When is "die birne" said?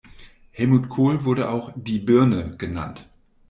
1.75-2.57